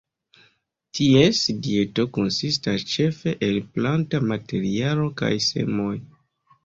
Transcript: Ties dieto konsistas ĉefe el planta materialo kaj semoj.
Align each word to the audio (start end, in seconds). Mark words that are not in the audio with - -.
Ties 0.99 1.41
dieto 1.67 2.05
konsistas 2.17 2.87
ĉefe 2.93 3.35
el 3.49 3.61
planta 3.77 4.25
materialo 4.33 5.07
kaj 5.23 5.31
semoj. 5.51 5.93